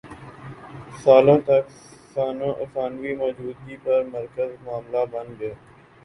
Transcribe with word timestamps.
سالوں 1.01 1.37
تک 1.39 1.65
ثانوی 2.73 3.13
موجودگی 3.15 3.75
پر 3.83 4.03
مرکزی 4.05 4.55
معاملہ 4.65 5.05
بن 5.11 5.27
گئے 5.39 5.53